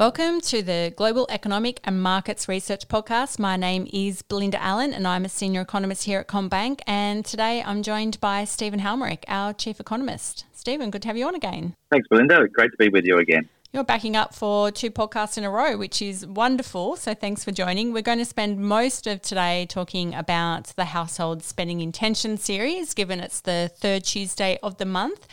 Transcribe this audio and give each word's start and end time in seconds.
Welcome 0.00 0.40
to 0.40 0.62
the 0.62 0.94
Global 0.96 1.26
Economic 1.28 1.78
and 1.84 2.02
Markets 2.02 2.48
Research 2.48 2.88
Podcast. 2.88 3.38
My 3.38 3.58
name 3.58 3.86
is 3.92 4.22
Belinda 4.22 4.58
Allen 4.62 4.94
and 4.94 5.06
I'm 5.06 5.26
a 5.26 5.28
senior 5.28 5.60
economist 5.60 6.04
here 6.04 6.20
at 6.20 6.26
CommBank. 6.26 6.80
And 6.86 7.22
today 7.22 7.62
I'm 7.62 7.82
joined 7.82 8.18
by 8.18 8.46
Stephen 8.46 8.80
Halmarick, 8.80 9.24
our 9.28 9.52
chief 9.52 9.78
economist. 9.78 10.46
Stephen, 10.54 10.88
good 10.88 11.02
to 11.02 11.08
have 11.08 11.18
you 11.18 11.26
on 11.26 11.34
again. 11.34 11.74
Thanks, 11.90 12.08
Belinda. 12.08 12.48
Great 12.48 12.70
to 12.70 12.78
be 12.78 12.88
with 12.88 13.04
you 13.04 13.18
again. 13.18 13.46
You're 13.74 13.84
backing 13.84 14.16
up 14.16 14.34
for 14.34 14.70
two 14.70 14.90
podcasts 14.90 15.36
in 15.36 15.44
a 15.44 15.50
row, 15.50 15.76
which 15.76 16.00
is 16.00 16.26
wonderful. 16.26 16.96
So 16.96 17.12
thanks 17.12 17.44
for 17.44 17.52
joining. 17.52 17.92
We're 17.92 18.00
going 18.00 18.16
to 18.16 18.24
spend 18.24 18.58
most 18.58 19.06
of 19.06 19.20
today 19.20 19.66
talking 19.68 20.14
about 20.14 20.72
the 20.76 20.86
Household 20.86 21.42
Spending 21.42 21.82
Intention 21.82 22.38
series, 22.38 22.94
given 22.94 23.20
it's 23.20 23.42
the 23.42 23.70
third 23.76 24.04
Tuesday 24.04 24.58
of 24.62 24.78
the 24.78 24.86
month. 24.86 25.28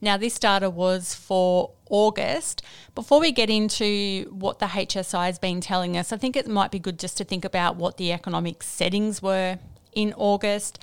Now, 0.00 0.16
this 0.16 0.38
data 0.38 0.68
was 0.68 1.14
for 1.14 1.70
August. 1.88 2.62
Before 2.94 3.20
we 3.20 3.32
get 3.32 3.48
into 3.48 4.30
what 4.30 4.58
the 4.58 4.66
HSI 4.66 5.26
has 5.26 5.38
been 5.38 5.60
telling 5.60 5.96
us, 5.96 6.12
I 6.12 6.16
think 6.16 6.36
it 6.36 6.46
might 6.46 6.70
be 6.70 6.78
good 6.78 6.98
just 6.98 7.16
to 7.18 7.24
think 7.24 7.44
about 7.44 7.76
what 7.76 7.96
the 7.96 8.12
economic 8.12 8.62
settings 8.62 9.22
were 9.22 9.58
in 9.92 10.12
August. 10.16 10.78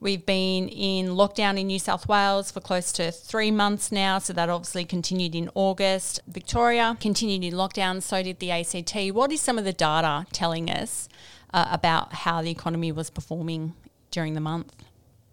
We've 0.00 0.26
been 0.26 0.68
in 0.68 1.10
lockdown 1.10 1.58
in 1.58 1.68
New 1.68 1.78
South 1.78 2.08
Wales 2.08 2.50
for 2.50 2.60
close 2.60 2.90
to 2.94 3.12
three 3.12 3.52
months 3.52 3.92
now, 3.92 4.18
so 4.18 4.32
that 4.32 4.48
obviously 4.48 4.84
continued 4.84 5.36
in 5.36 5.48
August. 5.54 6.20
Victoria 6.26 6.96
continued 7.00 7.44
in 7.44 7.54
lockdown, 7.56 8.02
so 8.02 8.20
did 8.20 8.40
the 8.40 8.50
ACT. 8.50 9.14
What 9.14 9.30
is 9.30 9.40
some 9.40 9.58
of 9.58 9.64
the 9.64 9.72
data 9.72 10.26
telling 10.32 10.68
us 10.68 11.08
uh, 11.54 11.68
about 11.70 12.12
how 12.12 12.42
the 12.42 12.50
economy 12.50 12.90
was 12.90 13.10
performing 13.10 13.74
during 14.10 14.34
the 14.34 14.40
month? 14.40 14.74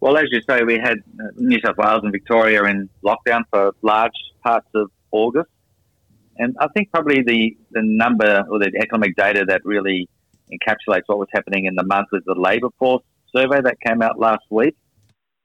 Well, 0.01 0.17
as 0.17 0.25
you 0.31 0.41
say, 0.49 0.63
we 0.63 0.75
had 0.75 0.97
uh, 1.19 1.27
New 1.35 1.59
South 1.63 1.77
Wales 1.77 2.01
and 2.03 2.11
Victoria 2.11 2.63
in 2.65 2.89
lockdown 3.03 3.43
for 3.51 3.73
large 3.81 4.13
parts 4.43 4.67
of 4.73 4.89
August. 5.11 5.49
And 6.37 6.55
I 6.59 6.67
think 6.69 6.91
probably 6.91 7.21
the, 7.21 7.57
the 7.71 7.81
number 7.83 8.43
or 8.49 8.59
the 8.59 8.71
economic 8.81 9.15
data 9.17 9.43
that 9.47 9.61
really 9.65 10.07
encapsulates 10.51 11.03
what 11.07 11.19
was 11.19 11.27
happening 11.33 11.65
in 11.65 11.75
the 11.75 11.83
month 11.83 12.07
was 12.13 12.23
the 12.25 12.33
labour 12.33 12.69
force 12.79 13.03
survey 13.35 13.59
that 13.61 13.77
came 13.85 14.01
out 14.01 14.17
last 14.17 14.43
week. 14.49 14.75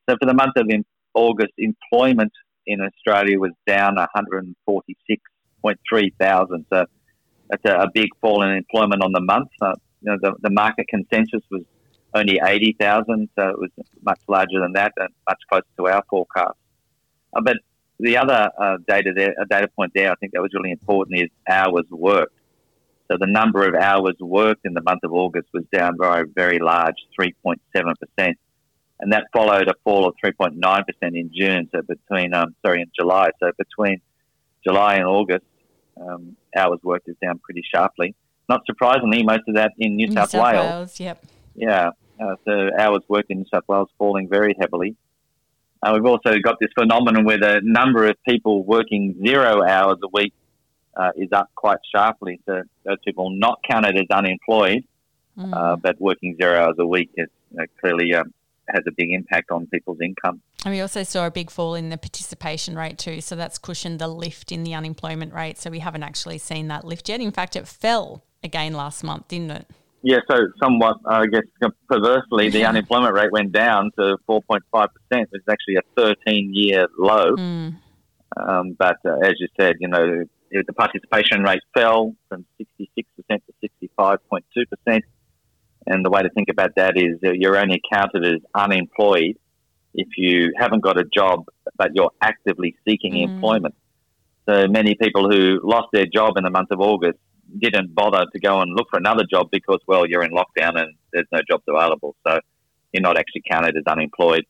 So 0.08 0.16
for 0.20 0.26
the 0.26 0.34
month 0.34 0.52
of 0.56 0.68
August, 1.14 1.52
employment 1.58 2.30
in 2.66 2.80
Australia 2.80 3.38
was 3.38 3.52
down 3.66 3.96
146.3 3.96 6.14
thousand. 6.18 6.64
So 6.72 6.86
that's 7.50 7.64
a, 7.64 7.82
a, 7.82 7.90
big 7.92 8.08
fall 8.20 8.42
in 8.42 8.50
employment 8.50 9.02
on 9.02 9.12
the 9.12 9.20
month. 9.20 9.48
Uh, 9.60 9.74
you 10.00 10.12
know, 10.12 10.16
the, 10.20 10.34
the 10.42 10.50
market 10.50 10.86
consensus 10.88 11.42
was 11.50 11.62
only 12.14 12.40
80,000, 12.42 13.28
so 13.36 13.48
it 13.48 13.58
was 13.58 13.70
much 14.02 14.20
larger 14.28 14.60
than 14.60 14.72
that 14.74 14.92
and 14.96 15.08
much 15.28 15.40
closer 15.50 15.66
to 15.78 15.88
our 15.88 16.04
forecast. 16.08 16.56
Uh, 17.34 17.40
but 17.42 17.56
the 17.98 18.16
other 18.16 18.50
uh, 18.58 18.76
data 18.86 19.12
there, 19.14 19.34
a 19.40 19.46
data 19.46 19.68
point 19.68 19.92
there, 19.94 20.10
I 20.12 20.14
think 20.16 20.32
that 20.32 20.42
was 20.42 20.52
really 20.54 20.70
important 20.70 21.20
is 21.20 21.30
hours 21.48 21.84
worked. 21.90 22.34
So 23.10 23.18
the 23.18 23.26
number 23.26 23.68
of 23.68 23.74
hours 23.74 24.14
worked 24.20 24.64
in 24.64 24.74
the 24.74 24.80
month 24.80 25.00
of 25.04 25.12
August 25.12 25.48
was 25.52 25.64
down 25.72 25.96
by 25.96 26.20
a 26.20 26.24
very 26.24 26.58
large 26.58 26.96
3.7%. 27.20 28.34
And 29.00 29.12
that 29.12 29.24
followed 29.32 29.68
a 29.68 29.74
fall 29.82 30.08
of 30.08 30.14
3.9% 30.24 30.84
in 31.02 31.30
June, 31.34 31.68
so 31.74 31.82
between, 31.82 32.32
um, 32.32 32.54
sorry, 32.64 32.80
in 32.80 32.90
July. 32.98 33.30
So 33.40 33.50
between 33.58 34.00
July 34.64 34.94
and 34.94 35.04
August, 35.04 35.44
um, 36.00 36.36
hours 36.56 36.78
worked 36.82 37.08
is 37.08 37.16
down 37.22 37.38
pretty 37.40 37.62
sharply. 37.74 38.14
Not 38.48 38.62
surprisingly, 38.66 39.22
most 39.22 39.42
of 39.48 39.56
that 39.56 39.72
in 39.78 39.96
New, 39.96 40.06
New 40.06 40.14
South, 40.14 40.30
South 40.30 40.42
Wales. 40.42 40.66
Wales. 40.66 41.00
Yep. 41.00 41.24
Yeah. 41.54 41.90
Uh, 42.20 42.36
so 42.44 42.70
hours 42.78 43.02
worked 43.08 43.30
in 43.30 43.38
New 43.38 43.46
South 43.52 43.64
Wales 43.68 43.88
falling 43.98 44.28
very 44.28 44.54
heavily. 44.60 44.96
Uh, 45.82 45.92
we've 45.94 46.06
also 46.06 46.38
got 46.42 46.58
this 46.60 46.70
phenomenon 46.78 47.24
where 47.24 47.38
the 47.38 47.60
number 47.62 48.06
of 48.06 48.16
people 48.26 48.64
working 48.64 49.16
zero 49.24 49.62
hours 49.62 49.98
a 50.02 50.08
week 50.12 50.32
uh, 50.96 51.10
is 51.16 51.28
up 51.32 51.50
quite 51.54 51.78
sharply. 51.94 52.40
So 52.46 52.62
those 52.84 52.98
people 53.04 53.30
not 53.30 53.60
counted 53.68 53.96
as 53.96 54.06
unemployed, 54.10 54.84
mm. 55.36 55.82
but 55.82 56.00
working 56.00 56.36
zero 56.40 56.58
hours 56.58 56.76
a 56.78 56.86
week 56.86 57.10
is 57.16 57.28
know, 57.54 57.64
clearly 57.80 58.14
um, 58.14 58.32
has 58.68 58.82
a 58.86 58.92
big 58.96 59.12
impact 59.12 59.50
on 59.50 59.66
people's 59.66 59.98
income. 60.00 60.40
And 60.64 60.72
we 60.72 60.80
also 60.80 61.02
saw 61.02 61.26
a 61.26 61.30
big 61.30 61.50
fall 61.50 61.74
in 61.74 61.90
the 61.90 61.98
participation 61.98 62.76
rate 62.76 62.98
too. 62.98 63.20
So 63.20 63.36
that's 63.36 63.58
cushioned 63.58 63.98
the 63.98 64.08
lift 64.08 64.52
in 64.52 64.64
the 64.64 64.74
unemployment 64.74 65.34
rate. 65.34 65.58
So 65.58 65.70
we 65.70 65.80
haven't 65.80 66.02
actually 66.02 66.38
seen 66.38 66.68
that 66.68 66.84
lift 66.84 67.08
yet. 67.08 67.20
In 67.20 67.32
fact, 67.32 67.56
it 67.56 67.68
fell 67.68 68.24
again 68.42 68.72
last 68.72 69.04
month, 69.04 69.28
didn't 69.28 69.50
it? 69.50 69.70
Yeah, 70.06 70.18
so 70.30 70.36
somewhat, 70.62 70.98
I 71.06 71.24
guess, 71.24 71.44
perversely, 71.88 72.50
the 72.50 72.66
unemployment 72.66 73.14
rate 73.14 73.32
went 73.32 73.52
down 73.52 73.90
to 73.98 74.18
4.5%, 74.28 74.60
which 75.08 75.28
is 75.32 75.40
actually 75.48 75.76
a 75.76 75.82
13 75.96 76.50
year 76.52 76.86
low. 76.98 77.34
Mm. 77.34 77.78
Um, 78.36 78.76
but 78.78 78.98
uh, 79.06 79.16
as 79.24 79.32
you 79.38 79.48
said, 79.58 79.76
you 79.80 79.88
know, 79.88 80.24
the 80.50 80.72
participation 80.74 81.42
rate 81.42 81.62
fell 81.72 82.14
from 82.28 82.44
66% 82.60 83.06
to 83.28 83.70
65.2%. 83.98 85.00
And 85.86 86.04
the 86.04 86.10
way 86.10 86.20
to 86.20 86.28
think 86.28 86.50
about 86.50 86.74
that 86.76 86.98
is 86.98 87.18
you're 87.22 87.56
only 87.56 87.80
counted 87.90 88.26
as 88.26 88.42
unemployed 88.54 89.38
if 89.94 90.08
you 90.18 90.52
haven't 90.58 90.80
got 90.80 90.98
a 90.98 91.04
job, 91.04 91.46
but 91.78 91.92
you're 91.94 92.12
actively 92.20 92.76
seeking 92.86 93.14
mm. 93.14 93.24
employment. 93.24 93.74
So 94.46 94.68
many 94.68 94.96
people 95.00 95.30
who 95.30 95.60
lost 95.64 95.88
their 95.94 96.04
job 96.04 96.36
in 96.36 96.44
the 96.44 96.50
month 96.50 96.72
of 96.72 96.80
August 96.80 97.18
didn't 97.58 97.94
bother 97.94 98.26
to 98.32 98.40
go 98.40 98.60
and 98.60 98.74
look 98.74 98.88
for 98.90 98.98
another 98.98 99.24
job 99.24 99.48
because, 99.50 99.80
well, 99.86 100.06
you're 100.06 100.22
in 100.22 100.32
lockdown 100.32 100.80
and 100.80 100.94
there's 101.12 101.26
no 101.32 101.40
jobs 101.48 101.64
available. 101.68 102.16
So 102.26 102.40
you're 102.92 103.02
not 103.02 103.18
actually 103.18 103.42
counted 103.48 103.76
as 103.76 103.84
unemployed, 103.86 104.44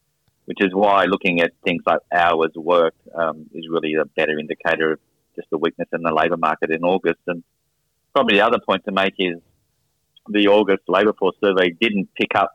which 0.46 0.58
is 0.60 0.74
why 0.74 1.04
looking 1.04 1.40
at 1.40 1.52
things 1.64 1.82
like 1.86 2.00
hours 2.12 2.52
worked 2.54 3.00
um, 3.14 3.46
is 3.54 3.66
really 3.68 3.94
a 3.94 4.04
better 4.04 4.38
indicator 4.38 4.92
of 4.92 5.00
just 5.36 5.48
the 5.50 5.58
weakness 5.58 5.88
in 5.92 6.02
the 6.02 6.12
labour 6.12 6.36
market 6.36 6.70
in 6.70 6.84
August. 6.84 7.20
And 7.26 7.42
probably 8.14 8.36
the 8.36 8.46
other 8.46 8.58
point 8.58 8.84
to 8.84 8.92
make 8.92 9.14
is 9.18 9.38
the 10.28 10.48
August 10.48 10.82
labour 10.88 11.12
force 11.12 11.36
survey 11.42 11.70
didn't 11.70 12.08
pick 12.14 12.34
up 12.34 12.52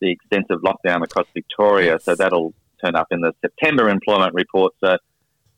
the 0.00 0.10
extensive 0.10 0.60
lockdown 0.60 1.02
across 1.02 1.26
Victoria, 1.34 1.98
so 2.00 2.14
that'll 2.14 2.54
turn 2.84 2.96
up 2.96 3.08
in 3.10 3.20
the 3.20 3.32
September 3.40 3.88
employment 3.88 4.34
report. 4.34 4.74
So 4.82 4.98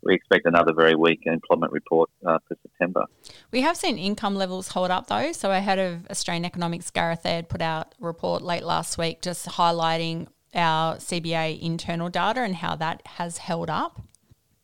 we 0.07 0.15
expect 0.15 0.47
another 0.47 0.73
very 0.73 0.95
weak 0.95 1.23
employment 1.27 1.73
report 1.73 2.11
uh, 2.25 2.39
for 2.47 2.57
September. 2.63 3.05
We 3.51 3.61
have 3.63 3.77
seen 3.77 3.99
income 3.99 4.35
levels 4.35 4.69
hold 4.69 4.91
up 4.91 5.09
though. 5.09 5.33
So 5.33 5.51
ahead 5.51 5.79
of 5.79 6.07
Australian 6.11 6.45
Economics, 6.45 6.91
Gareth 6.91 7.25
Aird 7.25 7.49
put 7.49 7.61
out 7.61 7.95
a 8.01 8.05
report 8.05 8.43
late 8.43 8.63
last 8.63 8.99
week 8.99 9.23
just 9.23 9.47
highlighting 9.47 10.29
our 10.55 10.97
CBA 10.97 11.61
internal 11.61 12.09
data 12.09 12.41
and 12.41 12.57
how 12.57 12.77
that 12.77 13.03
has 13.07 13.39
held 13.39 13.69
up. 13.69 14.01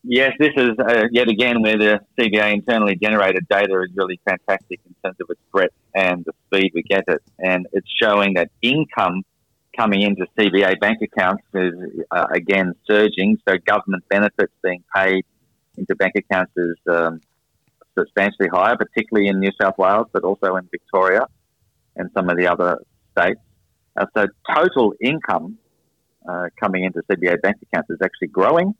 Yes, 0.04 0.32
this 0.38 0.50
is 0.56 0.70
uh, 0.80 1.04
yet 1.12 1.28
again 1.28 1.62
where 1.62 1.78
the 1.78 2.00
CBA 2.18 2.54
internally 2.54 2.96
generated 2.96 3.46
data 3.48 3.80
is 3.82 3.90
really 3.94 4.18
fantastic 4.24 4.80
in 4.84 4.94
terms 5.04 5.16
of 5.20 5.28
its 5.30 5.40
breadth 5.52 5.74
and 5.94 6.24
the 6.24 6.32
speed 6.46 6.72
we 6.74 6.82
get 6.82 7.04
it. 7.06 7.22
And 7.38 7.68
it's 7.72 7.88
showing 8.02 8.34
that 8.34 8.50
income 8.62 9.22
coming 9.76 10.02
into 10.02 10.26
CBA 10.36 10.80
bank 10.80 10.98
accounts 11.02 11.44
is 11.54 11.72
uh, 12.10 12.26
again 12.32 12.74
surging. 12.86 13.38
So 13.48 13.56
government 13.64 14.04
benefits 14.08 14.52
being 14.62 14.82
paid 14.94 15.24
into 15.76 15.94
bank 15.94 16.14
accounts 16.16 16.52
is 16.56 16.76
um, 16.88 17.20
substantially 17.98 18.48
higher, 18.52 18.76
particularly 18.76 19.28
in 19.28 19.40
New 19.40 19.50
South 19.60 19.76
Wales, 19.78 20.06
but 20.12 20.24
also 20.24 20.56
in 20.56 20.68
Victoria 20.70 21.26
and 21.96 22.10
some 22.14 22.28
of 22.28 22.36
the 22.36 22.46
other 22.46 22.78
states. 23.12 23.40
Uh, 23.96 24.06
so 24.16 24.26
total 24.54 24.94
income 25.00 25.58
uh, 26.28 26.46
coming 26.58 26.84
into 26.84 27.02
CBA 27.10 27.42
bank 27.42 27.56
accounts 27.62 27.90
is 27.90 27.98
actually 28.02 28.28
growing, 28.28 28.74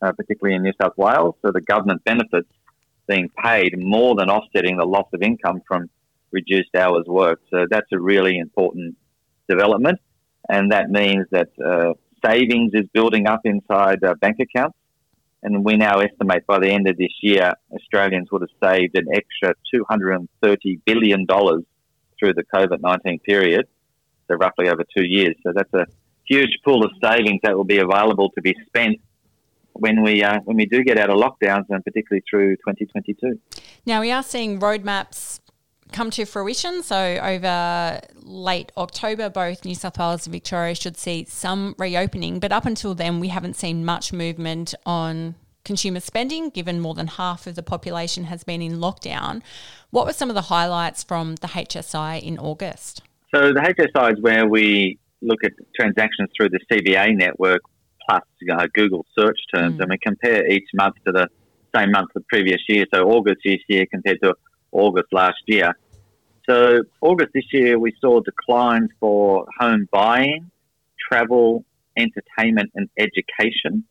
uh, 0.00 0.12
particularly 0.12 0.56
in 0.56 0.62
New 0.62 0.72
South 0.80 0.96
Wales. 0.96 1.34
So 1.42 1.52
the 1.52 1.60
government 1.60 2.02
benefits 2.04 2.48
being 3.06 3.30
paid 3.42 3.74
more 3.76 4.14
than 4.14 4.30
offsetting 4.30 4.78
the 4.78 4.86
loss 4.86 5.06
of 5.12 5.22
income 5.22 5.60
from 5.68 5.90
reduced 6.30 6.74
hours 6.74 7.04
worked. 7.06 7.44
So 7.50 7.66
that's 7.70 7.88
a 7.92 7.98
really 7.98 8.38
important 8.38 8.96
development 9.48 10.00
and 10.48 10.72
that 10.72 10.90
means 10.90 11.26
that 11.30 11.48
uh, 11.64 11.94
savings 12.24 12.72
is 12.74 12.86
building 12.92 13.26
up 13.26 13.40
inside 13.44 14.02
uh, 14.04 14.14
bank 14.14 14.36
accounts. 14.40 14.76
And 15.44 15.62
we 15.62 15.76
now 15.76 16.00
estimate 16.00 16.46
by 16.46 16.58
the 16.58 16.70
end 16.70 16.88
of 16.88 16.96
this 16.96 17.12
year, 17.20 17.52
Australians 17.70 18.28
would 18.32 18.42
have 18.42 18.70
saved 18.70 18.96
an 18.96 19.06
extra 19.12 19.54
$230 19.74 20.26
billion 20.86 21.26
through 21.26 22.32
the 22.32 22.44
COVID 22.54 22.80
19 22.80 23.20
period, 23.20 23.66
so 24.26 24.36
roughly 24.36 24.68
over 24.70 24.84
two 24.96 25.04
years. 25.04 25.36
So 25.42 25.52
that's 25.54 25.72
a 25.74 25.86
huge 26.26 26.58
pool 26.64 26.82
of 26.82 26.92
savings 27.02 27.40
that 27.42 27.54
will 27.54 27.64
be 27.64 27.78
available 27.78 28.30
to 28.30 28.40
be 28.40 28.54
spent 28.66 29.00
when 29.74 30.02
we 30.02 30.22
uh, 30.22 30.40
when 30.44 30.56
we 30.56 30.66
do 30.66 30.82
get 30.82 30.98
out 30.98 31.10
of 31.10 31.16
lockdowns 31.16 31.66
and 31.68 31.84
particularly 31.84 32.22
through 32.28 32.56
2022. 32.56 33.38
Now 33.84 34.00
we 34.00 34.10
are 34.12 34.22
seeing 34.22 34.60
roadmaps 34.60 35.33
come 35.92 36.10
to 36.10 36.24
fruition. 36.24 36.82
So 36.82 37.18
over 37.22 38.00
late 38.22 38.72
October, 38.76 39.30
both 39.30 39.64
New 39.64 39.74
South 39.74 39.98
Wales 39.98 40.26
and 40.26 40.32
Victoria 40.32 40.74
should 40.74 40.96
see 40.96 41.24
some 41.28 41.74
reopening. 41.78 42.40
But 42.40 42.52
up 42.52 42.66
until 42.66 42.94
then, 42.94 43.20
we 43.20 43.28
haven't 43.28 43.54
seen 43.54 43.84
much 43.84 44.12
movement 44.12 44.74
on 44.84 45.34
consumer 45.64 46.00
spending, 46.00 46.50
given 46.50 46.80
more 46.80 46.94
than 46.94 47.06
half 47.06 47.46
of 47.46 47.54
the 47.54 47.62
population 47.62 48.24
has 48.24 48.44
been 48.44 48.60
in 48.60 48.78
lockdown. 48.78 49.42
What 49.90 50.06
were 50.06 50.12
some 50.12 50.28
of 50.28 50.34
the 50.34 50.42
highlights 50.42 51.02
from 51.02 51.36
the 51.36 51.48
HSI 51.48 52.22
in 52.22 52.38
August? 52.38 53.02
So 53.34 53.52
the 53.52 53.60
HSI 53.60 54.12
is 54.12 54.20
where 54.20 54.46
we 54.46 54.98
look 55.22 55.42
at 55.44 55.52
transactions 55.74 56.28
through 56.36 56.50
the 56.50 56.60
CBA 56.70 57.16
network 57.16 57.62
plus 58.06 58.22
uh, 58.52 58.66
Google 58.74 59.06
search 59.18 59.38
terms, 59.54 59.76
mm. 59.76 59.80
and 59.80 59.90
we 59.90 59.98
compare 59.98 60.46
each 60.46 60.68
month 60.74 60.96
to 61.06 61.12
the 61.12 61.28
same 61.74 61.90
month 61.90 62.10
of 62.14 62.22
the 62.22 62.26
previous 62.28 62.60
year. 62.68 62.84
So 62.94 63.08
August 63.10 63.38
this 63.44 63.60
year 63.68 63.86
compared 63.90 64.20
to 64.22 64.34
August 64.74 65.08
last 65.12 65.42
year. 65.46 65.76
So 66.48 66.82
August 67.00 67.30
this 67.32 67.46
year, 67.52 67.78
we 67.78 67.94
saw 68.00 68.20
declines 68.20 68.90
for 69.00 69.46
home 69.58 69.88
buying, 69.90 70.50
travel, 71.08 71.64
entertainment, 71.96 72.70
and 72.74 72.88
education. 72.98 73.84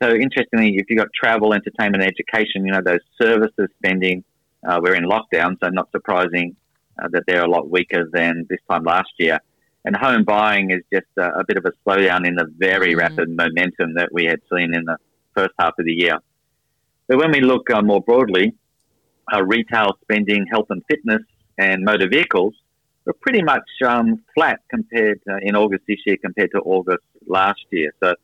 So 0.00 0.10
interestingly, 0.14 0.76
if 0.76 0.86
you've 0.88 0.98
got 0.98 1.08
travel, 1.18 1.54
entertainment, 1.54 2.04
education, 2.04 2.66
you 2.66 2.72
know, 2.72 2.82
those 2.84 3.00
services 3.20 3.68
spending, 3.78 4.22
uh, 4.66 4.78
we're 4.82 4.94
in 4.94 5.04
lockdown, 5.04 5.56
so 5.62 5.68
not 5.70 5.90
surprising 5.90 6.54
uh, 7.02 7.08
that 7.12 7.24
they're 7.26 7.44
a 7.44 7.48
lot 7.48 7.68
weaker 7.70 8.08
than 8.12 8.46
this 8.48 8.60
time 8.70 8.84
last 8.84 9.10
year. 9.18 9.38
And 9.84 9.96
home 9.96 10.24
buying 10.24 10.70
is 10.70 10.82
just 10.92 11.06
a, 11.18 11.40
a 11.40 11.44
bit 11.46 11.56
of 11.56 11.64
a 11.64 11.72
slowdown 11.84 12.26
in 12.26 12.34
the 12.34 12.46
very 12.58 12.94
mm. 12.94 12.98
rapid 12.98 13.28
momentum 13.28 13.94
that 13.94 14.10
we 14.12 14.24
had 14.24 14.40
seen 14.52 14.74
in 14.74 14.84
the 14.84 14.98
first 15.34 15.52
half 15.58 15.74
of 15.78 15.84
the 15.84 15.92
year. 15.92 16.18
But 17.08 17.18
when 17.18 17.30
we 17.30 17.40
look 17.40 17.70
uh, 17.70 17.82
more 17.82 18.02
broadly, 18.02 18.52
uh, 19.32 19.42
retail 19.42 19.98
spending, 20.02 20.46
health 20.50 20.66
and 20.70 20.82
fitness, 20.88 21.22
and 21.58 21.84
motor 21.84 22.08
vehicles 22.08 22.54
were 23.04 23.14
pretty 23.14 23.42
much 23.42 23.68
um, 23.84 24.22
flat 24.34 24.60
compared 24.68 25.20
uh, 25.30 25.36
in 25.42 25.56
August 25.56 25.84
this 25.88 25.98
year 26.06 26.16
compared 26.22 26.50
to 26.52 26.58
August 26.58 27.04
last 27.26 27.64
year. 27.70 27.92
So 28.02 28.14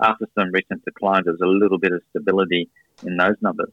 after 0.00 0.26
some 0.36 0.50
recent 0.52 0.84
declines, 0.84 1.24
there's 1.26 1.40
a 1.40 1.46
little 1.46 1.78
bit 1.78 1.92
of 1.92 2.02
stability 2.10 2.68
in 3.04 3.16
those 3.16 3.36
numbers. 3.40 3.70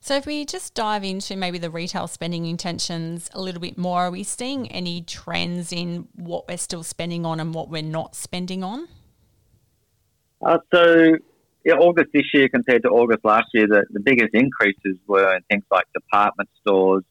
So, 0.00 0.14
if 0.16 0.26
we 0.26 0.44
just 0.44 0.74
dive 0.74 1.02
into 1.02 1.34
maybe 1.34 1.56
the 1.56 1.70
retail 1.70 2.06
spending 2.08 2.44
intentions 2.44 3.30
a 3.32 3.40
little 3.40 3.60
bit 3.60 3.78
more, 3.78 4.02
are 4.02 4.10
we 4.10 4.22
seeing 4.22 4.70
any 4.70 5.00
trends 5.00 5.72
in 5.72 6.08
what 6.14 6.46
we're 6.46 6.58
still 6.58 6.82
spending 6.82 7.24
on 7.24 7.40
and 7.40 7.54
what 7.54 7.70
we're 7.70 7.80
not 7.80 8.14
spending 8.14 8.62
on? 8.62 8.86
Uh, 10.42 10.58
so, 10.74 11.16
yeah, 11.64 11.74
August 11.74 12.08
this 12.12 12.26
year 12.34 12.48
compared 12.48 12.82
to 12.82 12.88
August 12.88 13.24
last 13.24 13.46
year, 13.54 13.66
the, 13.66 13.84
the 13.90 14.00
biggest 14.00 14.30
increases 14.34 14.98
were 15.06 15.34
in 15.34 15.42
things 15.50 15.64
like 15.70 15.84
department 15.94 16.48
stores, 16.60 17.04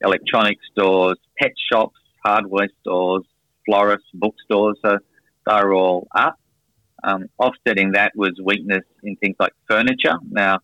electronic 0.00 0.58
stores, 0.70 1.18
pet 1.38 1.52
shops, 1.72 1.98
hardware 2.24 2.68
stores, 2.80 3.24
florists, 3.64 4.08
bookstores. 4.14 4.76
So, 4.84 4.98
they're 5.46 5.72
all 5.72 6.08
up. 6.14 6.38
Um, 7.04 7.26
offsetting 7.38 7.92
that 7.92 8.12
was 8.16 8.32
weakness 8.42 8.82
in 9.04 9.16
things 9.16 9.36
like 9.38 9.52
furniture 9.68 10.14
now 10.28 10.58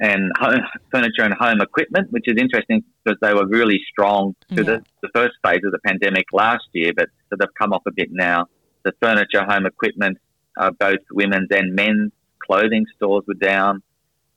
and 0.00 0.32
home, 0.38 0.60
furniture 0.90 1.22
and 1.22 1.34
home 1.34 1.60
equipment, 1.60 2.10
which 2.10 2.24
is 2.26 2.36
interesting 2.38 2.82
because 3.04 3.18
they 3.20 3.34
were 3.34 3.46
really 3.46 3.80
strong 3.90 4.34
through 4.48 4.64
yeah. 4.64 4.78
the, 4.78 4.82
the 5.02 5.08
first 5.14 5.34
phase 5.44 5.60
of 5.64 5.72
the 5.72 5.78
pandemic 5.84 6.26
last 6.32 6.64
year, 6.72 6.92
but 6.96 7.08
so 7.28 7.36
they've 7.38 7.54
come 7.58 7.72
off 7.72 7.82
a 7.86 7.92
bit 7.92 8.08
now. 8.10 8.46
The 8.84 8.92
furniture, 9.00 9.44
home 9.44 9.66
equipment, 9.66 10.18
uh, 10.58 10.70
both 10.70 11.00
women's 11.12 11.48
and 11.50 11.74
men's 11.74 12.12
clothing 12.50 12.86
stores 12.96 13.24
were 13.26 13.34
down. 13.34 13.82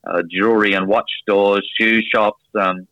Uh, 0.06 0.21
jewelry 0.30 0.74
and 0.74 0.88
watch 0.88 1.10
stores, 1.21 1.65
shoe 1.80 2.01
shops, 2.13 2.44
um, 2.60 2.88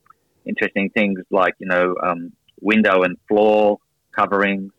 interesting 0.46 0.90
things 0.92 1.20
like 1.30 1.54
you 1.60 1.68
know 1.68 1.94
um, 2.02 2.32
window 2.62 3.04
and 3.04 3.18
floor 3.28 3.78
coverings, 4.16 4.72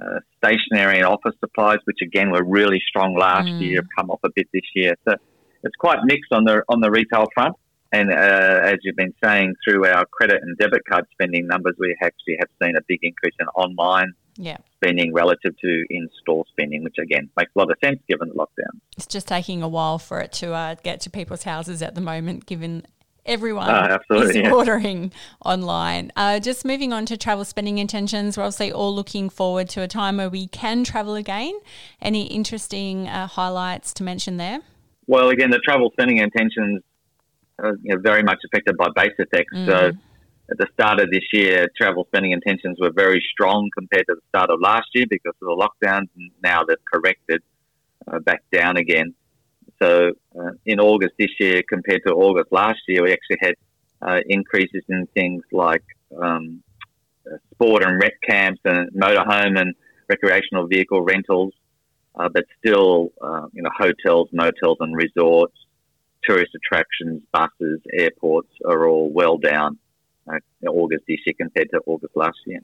uh, 0.00 0.18
stationery 0.36 0.96
and 0.96 1.06
office 1.06 1.34
supplies, 1.38 1.78
which 1.84 1.98
again 2.02 2.30
were 2.30 2.44
really 2.44 2.82
strong 2.88 3.16
last 3.16 3.46
mm. 3.46 3.60
year, 3.60 3.76
have 3.76 3.88
come 3.96 4.10
off 4.10 4.18
a 4.24 4.30
bit 4.34 4.48
this 4.52 4.64
year. 4.74 4.94
So 5.08 5.14
it's 5.62 5.76
quite 5.76 5.98
mixed 6.04 6.32
on 6.32 6.44
the 6.44 6.62
on 6.68 6.80
the 6.80 6.90
retail 6.90 7.26
front. 7.32 7.54
And 7.92 8.10
uh, 8.10 8.60
as 8.64 8.76
you've 8.82 8.96
been 8.96 9.14
saying, 9.22 9.54
through 9.64 9.86
our 9.86 10.04
credit 10.06 10.42
and 10.42 10.56
debit 10.58 10.82
card 10.88 11.06
spending 11.12 11.46
numbers, 11.46 11.74
we 11.78 11.96
actually 12.02 12.36
have 12.38 12.48
seen 12.62 12.76
a 12.76 12.80
big 12.86 12.98
increase 13.02 13.34
in 13.40 13.46
online 13.48 14.12
yeah. 14.36 14.58
spending 14.76 15.12
relative 15.12 15.56
to 15.58 15.84
in-store 15.90 16.44
spending, 16.50 16.84
which 16.84 16.96
again 17.02 17.30
makes 17.36 17.50
a 17.56 17.58
lot 17.58 17.70
of 17.70 17.76
sense 17.82 17.98
given 18.08 18.28
the 18.28 18.34
lockdown. 18.34 18.80
It's 18.96 19.06
just 19.06 19.26
taking 19.26 19.62
a 19.62 19.68
while 19.68 19.98
for 19.98 20.20
it 20.20 20.32
to 20.34 20.52
uh, 20.52 20.76
get 20.82 21.00
to 21.02 21.10
people's 21.10 21.44
houses 21.44 21.82
at 21.82 21.94
the 21.94 22.00
moment, 22.00 22.46
given 22.46 22.86
everyone 23.26 23.68
uh, 23.68 23.98
is 24.10 24.36
yeah. 24.36 24.50
ordering 24.50 25.12
online. 25.44 26.12
Uh, 26.16 26.40
just 26.40 26.64
moving 26.64 26.92
on 26.92 27.06
to 27.06 27.16
travel 27.16 27.44
spending 27.44 27.78
intentions, 27.78 28.36
we're 28.36 28.44
obviously 28.44 28.72
all 28.72 28.94
looking 28.94 29.28
forward 29.28 29.68
to 29.70 29.82
a 29.82 29.88
time 29.88 30.16
where 30.16 30.30
we 30.30 30.46
can 30.46 30.84
travel 30.84 31.14
again. 31.14 31.58
Any 32.00 32.26
interesting 32.26 33.08
uh, 33.08 33.26
highlights 33.26 33.92
to 33.94 34.02
mention 34.02 34.36
there? 34.36 34.60
Well, 35.06 35.30
again, 35.30 35.50
the 35.50 35.58
travel 35.58 35.90
spending 35.92 36.18
intentions 36.18 36.82
you 37.82 37.94
know, 37.94 38.00
very 38.00 38.22
much 38.22 38.38
affected 38.46 38.76
by 38.76 38.88
base 38.94 39.14
effects. 39.18 39.54
Mm. 39.54 39.66
So 39.66 39.92
at 40.50 40.56
the 40.56 40.66
start 40.72 41.00
of 41.00 41.10
this 41.10 41.24
year, 41.32 41.68
travel 41.76 42.04
spending 42.06 42.32
intentions 42.32 42.78
were 42.80 42.90
very 42.90 43.22
strong 43.32 43.68
compared 43.76 44.06
to 44.06 44.14
the 44.14 44.20
start 44.28 44.50
of 44.50 44.60
last 44.60 44.88
year 44.94 45.06
because 45.08 45.34
of 45.42 45.46
the 45.48 45.68
lockdowns. 45.86 46.08
And 46.16 46.30
now 46.42 46.64
they've 46.64 46.76
corrected 46.92 47.42
uh, 48.10 48.20
back 48.20 48.42
down 48.50 48.76
again. 48.76 49.14
So 49.80 50.12
uh, 50.38 50.52
in 50.64 50.80
August 50.80 51.14
this 51.18 51.30
year 51.38 51.62
compared 51.68 52.02
to 52.06 52.14
August 52.14 52.50
last 52.50 52.80
year, 52.88 53.02
we 53.02 53.12
actually 53.12 53.38
had 53.40 53.54
uh, 54.00 54.20
increases 54.28 54.82
in 54.88 55.06
things 55.14 55.42
like 55.52 55.84
um, 56.20 56.62
uh, 57.26 57.36
sport 57.52 57.84
and 57.84 58.00
rec 58.00 58.14
camps 58.22 58.60
and 58.64 58.90
motorhome 58.92 59.60
and 59.60 59.74
recreational 60.08 60.66
vehicle 60.66 61.02
rentals, 61.02 61.52
uh, 62.14 62.28
but 62.28 62.44
still, 62.58 63.10
uh, 63.20 63.46
you 63.52 63.62
know, 63.62 63.70
hotels, 63.76 64.28
motels, 64.32 64.78
and 64.80 64.96
resorts, 64.96 65.56
tourist 66.28 66.54
attractions, 66.54 67.22
buses, 67.32 67.80
airports 67.92 68.50
are 68.66 68.86
all 68.86 69.10
well 69.10 69.38
down 69.38 69.78
uh, 70.30 70.38
August 70.68 71.04
this 71.08 71.18
year 71.24 71.34
compared 71.40 71.70
to 71.70 71.80
August 71.86 72.16
last 72.16 72.38
year. 72.46 72.60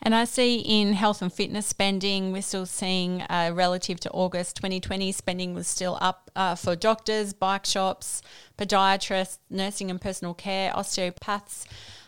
And 0.00 0.14
I 0.14 0.24
see 0.24 0.60
in 0.60 0.92
health 0.92 1.22
and 1.22 1.32
fitness 1.32 1.66
spending, 1.66 2.32
we're 2.32 2.42
still 2.42 2.66
seeing 2.66 3.22
uh, 3.22 3.50
relative 3.52 3.98
to 4.00 4.10
August 4.10 4.56
2020, 4.56 5.10
spending 5.12 5.54
was 5.54 5.66
still 5.66 5.98
up 6.00 6.30
uh, 6.36 6.54
for 6.54 6.76
doctors, 6.76 7.32
bike 7.32 7.66
shops, 7.66 8.22
podiatrists, 8.56 9.38
nursing 9.50 9.90
and 9.90 10.00
personal 10.00 10.34
care, 10.34 10.74
osteopaths, 10.76 11.66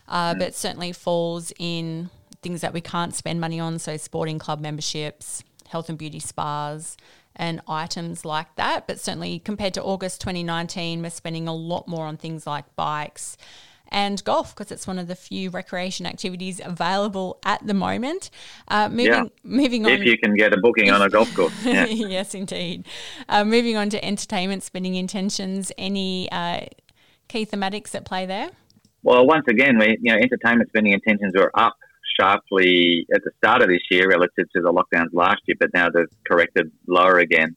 uh, 0.08 0.34
mm. 0.34 0.38
but 0.38 0.54
certainly 0.54 0.92
falls 0.92 1.52
in 1.58 2.10
things 2.42 2.60
that 2.60 2.72
we 2.72 2.80
can't 2.80 3.14
spend 3.14 3.40
money 3.40 3.58
on, 3.58 3.78
so 3.78 3.96
sporting 3.96 4.38
club 4.38 4.60
memberships, 4.60 5.42
health 5.68 5.88
and 5.88 5.98
beauty 5.98 6.20
spas, 6.20 6.96
and 7.36 7.60
items 7.68 8.24
like 8.24 8.54
that. 8.56 8.86
But 8.86 9.00
certainly 9.00 9.38
compared 9.38 9.74
to 9.74 9.82
August 9.82 10.20
2019, 10.20 11.02
we're 11.02 11.10
spending 11.10 11.48
a 11.48 11.54
lot 11.54 11.88
more 11.88 12.06
on 12.06 12.16
things 12.16 12.46
like 12.46 12.64
bikes 12.76 13.36
and 13.92 14.22
golf 14.24 14.54
because 14.54 14.70
it's 14.70 14.86
one 14.86 14.98
of 14.98 15.08
the 15.08 15.16
few 15.16 15.50
recreation 15.50 16.06
activities 16.06 16.60
available 16.64 17.38
at 17.44 17.66
the 17.66 17.74
moment. 17.74 18.30
Uh, 18.68 18.88
moving, 18.88 19.06
yeah. 19.06 19.24
moving 19.42 19.84
on. 19.84 19.92
If 19.92 20.04
you 20.04 20.16
can 20.18 20.34
get 20.34 20.52
a 20.52 20.58
booking 20.58 20.90
on 20.90 21.02
a 21.02 21.08
golf 21.08 21.34
course. 21.34 21.52
Yeah. 21.64 21.86
yes, 21.86 22.34
indeed. 22.34 22.86
Uh, 23.28 23.44
moving 23.44 23.76
on 23.76 23.90
to 23.90 24.04
entertainment 24.04 24.62
spending 24.62 24.94
intentions. 24.94 25.72
Any 25.76 26.30
uh, 26.30 26.66
key 27.28 27.46
thematics 27.46 27.94
at 27.94 28.04
play 28.04 28.26
there? 28.26 28.50
Well, 29.02 29.26
once 29.26 29.46
again, 29.48 29.78
we 29.78 29.98
you 30.00 30.12
know 30.12 30.18
entertainment 30.18 30.68
spending 30.70 30.92
intentions 30.92 31.32
were 31.34 31.50
up 31.54 31.76
sharply 32.20 33.06
at 33.14 33.22
the 33.24 33.30
start 33.38 33.62
of 33.62 33.68
this 33.68 33.82
year 33.90 34.08
relative 34.08 34.50
to 34.54 34.60
the 34.60 34.72
lockdowns 34.72 35.12
last 35.12 35.40
year, 35.46 35.56
but 35.58 35.70
now 35.72 35.88
they've 35.88 36.06
corrected 36.26 36.70
lower 36.86 37.18
again. 37.18 37.56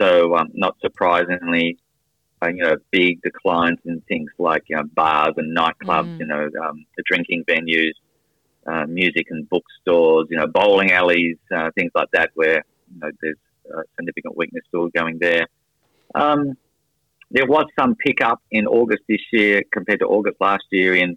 So, 0.00 0.36
um, 0.36 0.50
not 0.54 0.76
surprisingly, 0.80 1.78
uh, 2.42 2.48
you 2.48 2.62
know, 2.62 2.76
big 2.90 3.20
declines 3.22 3.78
in 3.84 4.00
things 4.08 4.30
like 4.38 4.62
you 4.68 4.76
know, 4.76 4.84
bars 4.94 5.34
and 5.36 5.56
nightclubs, 5.56 6.16
mm. 6.16 6.20
you 6.20 6.26
know, 6.26 6.48
um, 6.64 6.86
the 6.96 7.02
drinking 7.06 7.44
venues, 7.48 7.92
uh, 8.66 8.86
music 8.86 9.26
and 9.30 9.48
bookstores, 9.48 10.28
you 10.30 10.38
know, 10.38 10.46
bowling 10.46 10.92
alleys, 10.92 11.36
uh, 11.54 11.70
things 11.74 11.90
like 11.94 12.08
that, 12.12 12.30
where 12.34 12.64
you 12.92 13.00
know 13.00 13.10
there's 13.20 13.36
uh, 13.74 13.82
significant 13.96 14.36
weakness 14.36 14.62
still 14.68 14.88
going 14.88 15.18
there. 15.18 15.46
Um, 16.14 16.56
there 17.30 17.46
was 17.46 17.66
some 17.78 17.94
pickup 17.94 18.40
in 18.50 18.66
August 18.66 19.02
this 19.08 19.20
year 19.32 19.62
compared 19.72 20.00
to 20.00 20.06
August 20.06 20.36
last 20.40 20.64
year 20.70 20.94
in 20.96 21.16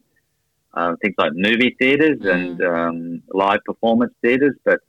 uh, 0.74 0.96
things 1.02 1.16
like 1.18 1.32
movie 1.36 1.76
theatres 1.80 2.20
mm. 2.20 2.34
and 2.34 2.62
um, 2.64 3.24
live 3.34 3.60
performance 3.66 4.14
theatres, 4.22 4.56
but 4.66 4.80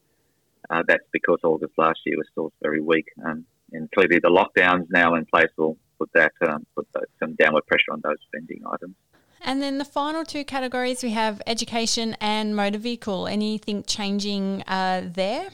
uh, 0.70 0.82
that's 0.86 1.04
because 1.12 1.38
August 1.44 1.72
last 1.76 2.00
year 2.06 2.16
was 2.16 2.26
still 2.32 2.52
very 2.62 2.80
weak. 2.80 3.06
Um, 3.24 3.44
and 3.72 3.90
clearly, 3.92 4.18
the 4.22 4.28
lockdowns 4.28 4.86
now 4.90 5.14
in 5.14 5.26
place 5.26 5.50
will 5.56 5.76
put 5.98 6.10
that 6.14 6.32
um, 6.46 6.66
put 6.74 6.86
some 7.20 7.34
downward 7.34 7.66
pressure 7.66 7.92
on 7.92 8.00
those 8.02 8.16
spending 8.26 8.62
items. 8.72 8.94
And 9.42 9.60
then 9.60 9.76
the 9.76 9.84
final 9.84 10.24
two 10.24 10.44
categories 10.44 11.02
we 11.02 11.10
have 11.10 11.42
education 11.46 12.16
and 12.20 12.56
motor 12.56 12.78
vehicle. 12.78 13.26
Anything 13.26 13.82
changing 13.82 14.62
uh, 14.62 15.02
there? 15.12 15.48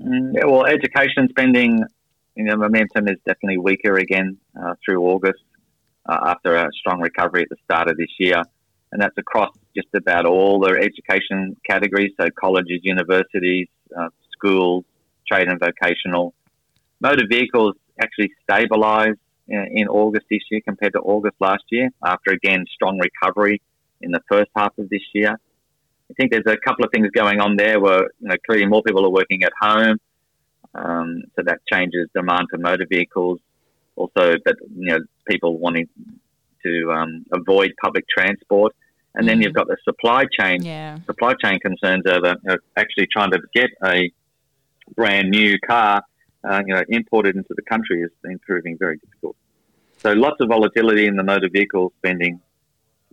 Mm, 0.00 0.34
yeah, 0.34 0.44
well, 0.44 0.64
education 0.64 1.28
spending, 1.28 1.82
you 2.36 2.44
know, 2.44 2.56
momentum 2.56 3.08
is 3.08 3.16
definitely 3.26 3.58
weaker 3.58 3.96
again 3.96 4.36
uh, 4.60 4.74
through 4.84 5.02
August 5.02 5.42
uh, 6.06 6.18
after 6.26 6.54
a 6.54 6.68
strong 6.72 7.00
recovery 7.00 7.42
at 7.42 7.48
the 7.48 7.56
start 7.64 7.90
of 7.90 7.96
this 7.96 8.10
year. 8.18 8.42
And 8.94 9.02
that's 9.02 9.18
across 9.18 9.50
just 9.76 9.88
about 9.92 10.24
all 10.24 10.60
the 10.60 10.70
education 10.70 11.56
categories, 11.68 12.12
so 12.18 12.28
colleges, 12.40 12.78
universities, 12.84 13.66
uh, 13.98 14.08
schools, 14.32 14.84
trade 15.26 15.48
and 15.48 15.58
vocational. 15.58 16.32
Motor 17.00 17.26
vehicles 17.28 17.74
actually 18.00 18.30
stabilised 18.48 19.18
in, 19.48 19.68
in 19.74 19.88
August 19.88 20.26
this 20.30 20.42
year 20.48 20.60
compared 20.64 20.92
to 20.92 21.00
August 21.00 21.34
last 21.40 21.64
year, 21.70 21.90
after 22.04 22.30
again 22.30 22.64
strong 22.72 23.00
recovery 23.00 23.60
in 24.00 24.12
the 24.12 24.20
first 24.30 24.50
half 24.56 24.72
of 24.78 24.88
this 24.88 25.02
year. 25.12 25.40
I 26.08 26.14
think 26.14 26.30
there's 26.30 26.46
a 26.46 26.56
couple 26.56 26.84
of 26.84 26.92
things 26.92 27.08
going 27.12 27.40
on 27.40 27.56
there 27.56 27.80
where 27.80 28.02
you 28.20 28.28
know 28.28 28.36
clearly 28.46 28.66
more 28.66 28.82
people 28.84 29.04
are 29.04 29.10
working 29.10 29.42
at 29.42 29.52
home, 29.60 29.98
um, 30.72 31.22
so 31.34 31.42
that 31.44 31.58
changes 31.70 32.08
demand 32.14 32.46
for 32.48 32.58
motor 32.58 32.86
vehicles. 32.88 33.40
Also, 33.96 34.36
but 34.44 34.54
you 34.72 34.92
know 34.92 34.98
people 35.28 35.58
wanting 35.58 35.88
to 36.64 36.92
um, 36.92 37.26
avoid 37.32 37.72
public 37.82 38.04
transport, 38.08 38.72
and 39.14 39.28
then 39.28 39.38
mm. 39.38 39.44
you've 39.44 39.54
got 39.54 39.68
the 39.68 39.76
supply 39.84 40.24
chain 40.38 40.62
yeah. 40.62 40.98
supply 41.06 41.34
chain 41.42 41.58
concerns 41.60 42.04
over 42.06 42.36
actually 42.76 43.06
trying 43.12 43.30
to 43.30 43.40
get 43.54 43.70
a 43.84 44.10
brand 44.96 45.30
new 45.30 45.58
car, 45.60 46.02
uh, 46.44 46.62
you 46.66 46.74
know, 46.74 46.82
imported 46.88 47.36
into 47.36 47.54
the 47.54 47.62
country 47.62 48.00
has 48.02 48.10
been 48.22 48.38
proving 48.40 48.76
very 48.78 48.98
difficult. 48.98 49.36
So 49.98 50.12
lots 50.12 50.36
of 50.40 50.48
volatility 50.48 51.06
in 51.06 51.16
the 51.16 51.22
motor 51.22 51.48
vehicle 51.50 51.92
spending, 51.98 52.40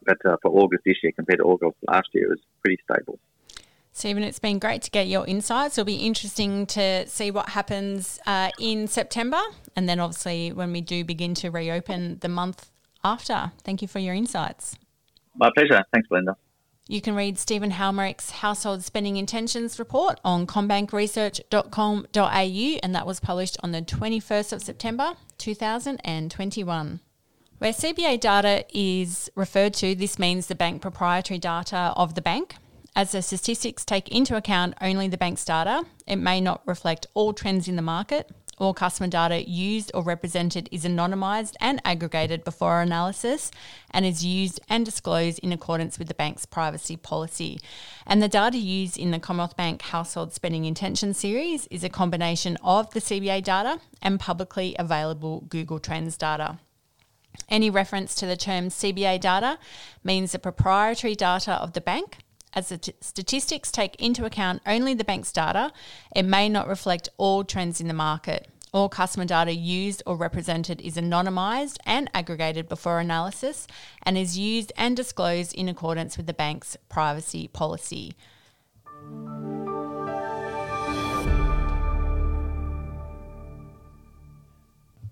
but 0.06 0.18
uh, 0.26 0.36
for 0.42 0.52
August 0.52 0.84
this 0.86 0.98
year 1.02 1.14
compared 1.16 1.40
to 1.40 1.46
August 1.46 1.78
last 1.88 2.10
year, 2.14 2.26
it 2.26 2.30
was 2.30 2.40
pretty 2.62 2.78
stable. 2.84 3.20
Stephen, 3.94 4.24
it's 4.24 4.40
been 4.40 4.58
great 4.58 4.82
to 4.84 4.92
get 4.92 5.08
your 5.08 5.26
insights. 5.28 5.78
It'll 5.78 5.86
be 5.86 5.96
interesting 5.96 6.66
to 6.68 7.06
see 7.08 7.30
what 7.30 7.50
happens 7.50 8.20
uh, 8.26 8.50
in 8.58 8.88
September, 8.88 9.42
and 9.76 9.88
then 9.88 10.00
obviously 10.00 10.52
when 10.52 10.72
we 10.72 10.82
do 10.82 11.04
begin 11.04 11.34
to 11.36 11.50
reopen 11.50 12.18
the 12.20 12.30
month 12.30 12.72
after. 13.04 13.52
Thank 13.64 13.82
you 13.82 13.88
for 13.88 14.00
your 14.00 14.14
insights. 14.14 14.78
My 15.36 15.50
pleasure. 15.56 15.84
Thanks, 15.92 16.08
Belinda. 16.08 16.38
You 16.88 17.02
can 17.02 17.16
read 17.16 17.40
Stephen 17.40 17.72
Halmarick's 17.72 18.32
Household 18.32 18.84
Spending 18.84 19.16
Intentions 19.16 19.80
report 19.80 20.20
on 20.26 20.46
commbankresearch.com.au, 20.46 22.80
and 22.84 22.96
that 22.96 23.06
was 23.06 23.22
published 23.22 23.56
on 23.64 23.72
the 23.72 23.82
21st 23.82 24.52
of 24.52 24.62
September 24.62 25.14
2021. 25.38 27.00
Where 27.60 27.72
CBA 27.72 28.20
data 28.20 28.66
is 28.74 29.32
referred 29.36 29.74
to, 29.76 29.96
this 29.96 30.20
means 30.20 30.48
the 30.48 30.56
bank 30.56 30.82
proprietary 30.82 31.38
data 31.38 31.94
of 31.96 32.16
the 32.16 32.22
bank. 32.22 32.56
As 32.94 33.14
the 33.14 33.22
statistics 33.22 33.86
take 33.86 34.10
into 34.10 34.36
account 34.36 34.74
only 34.82 35.08
the 35.08 35.18
bank's 35.18 35.46
data, 35.46 35.86
it 36.06 36.18
may 36.18 36.42
not 36.42 36.62
reflect 36.66 37.08
all 37.14 37.32
trends 37.32 37.70
in 37.70 37.78
the 37.78 37.82
market, 37.82 38.30
all 38.62 38.74
customer 38.74 39.10
data 39.10 39.50
used 39.50 39.92
or 39.94 40.04
represented 40.04 40.70
is 40.72 40.86
anonymised 40.86 41.56
and 41.60 41.82
aggregated 41.84 42.44
before 42.44 42.82
analysis 42.82 43.50
and 43.90 44.06
is 44.06 44.24
used 44.24 44.60
and 44.70 44.86
disclosed 44.86 45.40
in 45.40 45.52
accordance 45.52 45.98
with 45.98 46.08
the 46.08 46.14
bank's 46.14 46.46
privacy 46.46 46.96
policy. 46.96 47.60
And 48.06 48.22
the 48.22 48.28
data 48.28 48.58
used 48.58 48.98
in 48.98 49.12
the 49.12 49.20
Commonwealth 49.20 49.58
Bank 49.58 49.82
Household 49.82 50.34
Spending 50.34 50.66
Intention 50.66 51.14
series 51.14 51.66
is 51.68 51.84
a 51.84 51.90
combination 51.90 52.58
of 52.64 52.94
the 52.94 53.00
CBA 53.02 53.44
data 53.44 53.80
and 54.02 54.20
publicly 54.20 54.76
available 54.78 55.42
Google 55.50 55.80
Trends 55.80 56.16
data. 56.16 56.60
Any 57.50 57.70
reference 57.70 58.14
to 58.16 58.26
the 58.26 58.38
term 58.38 58.68
CBA 58.68 59.20
data 59.20 59.58
means 60.04 60.32
the 60.32 60.40
proprietary 60.40 61.16
data 61.16 61.54
of 61.54 61.74
the 61.74 61.82
bank 61.82 62.20
as 62.54 62.70
the 62.70 62.94
statistics 63.02 63.72
take 63.72 63.96
into 63.96 64.26
account 64.26 64.62
only 64.66 64.94
the 64.94 65.04
bank's 65.04 65.32
data, 65.32 65.72
it 66.16 66.24
may 66.24 66.50
not 66.50 66.68
reflect 66.68 67.10
all 67.18 67.44
trends 67.44 67.80
in 67.80 67.88
the 67.88 67.94
market. 67.94 68.48
All 68.74 68.88
customer 68.88 69.26
data 69.26 69.54
used 69.54 70.02
or 70.06 70.16
represented 70.16 70.80
is 70.80 70.96
anonymised 70.96 71.78
and 71.86 72.10
aggregated 72.14 72.70
before 72.70 73.00
analysis 73.00 73.68
and 74.04 74.18
is 74.18 74.38
used 74.38 74.72
and 74.78 74.96
disclosed 74.96 75.54
in 75.54 75.68
accordance 75.68 76.16
with 76.16 76.26
the 76.26 76.34
bank's 76.34 76.78
privacy 76.88 77.50
policy. 77.50 78.16